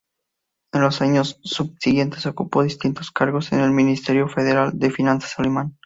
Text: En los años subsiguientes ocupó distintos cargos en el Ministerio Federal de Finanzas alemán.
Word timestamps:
En 0.73 0.81
los 0.81 0.99
años 1.03 1.37
subsiguientes 1.43 2.25
ocupó 2.25 2.63
distintos 2.63 3.11
cargos 3.11 3.51
en 3.51 3.59
el 3.59 3.69
Ministerio 3.69 4.27
Federal 4.27 4.71
de 4.73 4.89
Finanzas 4.89 5.37
alemán. 5.37 5.77